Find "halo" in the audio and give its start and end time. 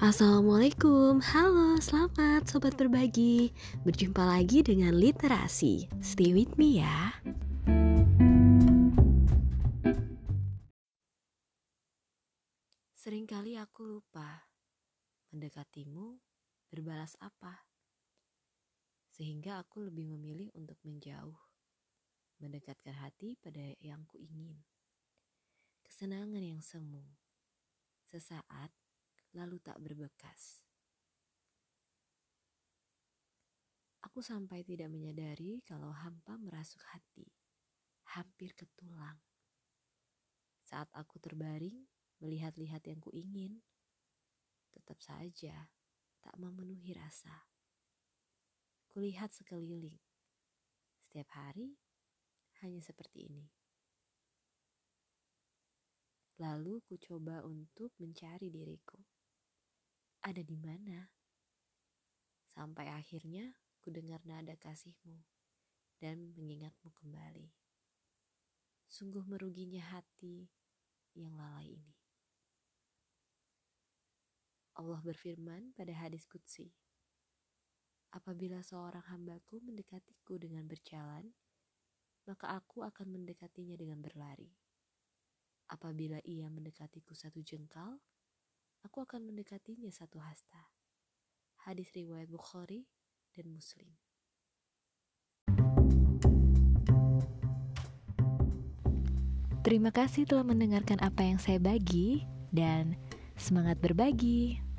1.20-1.76